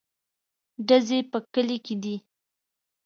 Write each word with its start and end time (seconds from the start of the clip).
_ډزې 0.87 1.19
په 1.31 1.37
کلي 1.53 1.77
کې 1.85 1.95
دي. 2.03 2.15